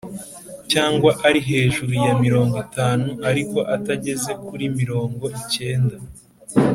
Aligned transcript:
Cyangwa 0.71 1.11
ari 1.27 1.39
hejuru 1.49 1.91
ya 2.05 2.13
mirongo 2.23 2.55
itanu 2.65 3.07
ariko 3.29 3.57
atageze 3.75 4.31
kuri 4.45 4.65
mirongo 4.79 5.23
icyenda 5.39 5.97